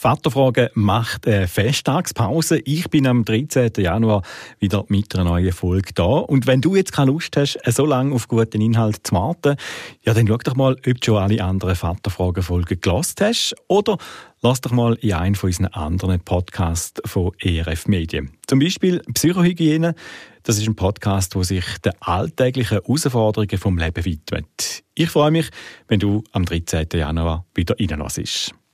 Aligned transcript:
Vaterfragen 0.00 0.70
macht 0.72 1.28
eine 1.28 1.46
Festtagspause. 1.46 2.58
Ich 2.64 2.88
bin 2.88 3.06
am 3.06 3.22
13. 3.22 3.70
Januar 3.76 4.22
wieder 4.58 4.86
mit 4.88 5.14
einer 5.14 5.24
neuen 5.24 5.52
Folge 5.52 5.92
da. 5.94 6.04
Und 6.04 6.46
wenn 6.46 6.62
du 6.62 6.74
jetzt 6.74 6.92
keine 6.92 7.10
Lust 7.10 7.36
hast, 7.36 7.60
so 7.66 7.84
lange 7.84 8.14
auf 8.14 8.26
guten 8.26 8.62
Inhalt 8.62 9.06
zu 9.06 9.14
warten, 9.14 9.56
ja, 10.00 10.14
dann 10.14 10.26
schau 10.26 10.38
doch 10.38 10.56
mal, 10.56 10.72
ob 10.72 10.82
du 10.82 10.98
schon 11.04 11.18
alle 11.18 11.44
anderen 11.44 11.76
Vaterfragen-Folgen 11.76 12.80
gelost 12.80 13.20
hast 13.20 13.54
oder 13.68 13.98
lass 14.40 14.62
doch 14.62 14.70
mal 14.70 14.94
in 15.02 15.12
einen 15.12 15.34
von 15.34 15.48
unseren 15.48 15.66
anderen 15.66 16.20
Podcasts 16.20 17.02
von 17.04 17.32
ERF 17.38 17.86
Medien. 17.86 18.30
Zum 18.46 18.58
Beispiel 18.58 19.02
Psychohygiene. 19.12 19.94
Das 20.44 20.56
ist 20.56 20.66
ein 20.66 20.76
Podcast, 20.76 21.34
wo 21.34 21.42
sich 21.42 21.66
den 21.84 21.92
alltäglichen 22.00 22.80
Herausforderungen 22.80 23.58
vom 23.58 23.76
Leben 23.76 24.02
widmet. 24.06 24.82
Ich 24.94 25.10
freue 25.10 25.30
mich, 25.30 25.50
wenn 25.88 26.00
du 26.00 26.24
am 26.32 26.46
13. 26.46 26.86
Januar 26.94 27.44
wieder 27.54 27.74
reinlässt. 27.78 28.54